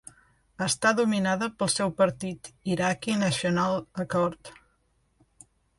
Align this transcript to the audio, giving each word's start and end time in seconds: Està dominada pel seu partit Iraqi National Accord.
Està 0.67 0.93
dominada 0.99 1.49
pel 1.59 1.71
seu 1.73 1.93
partit 2.01 2.51
Iraqi 2.77 3.19
National 3.27 3.81
Accord. 4.07 4.55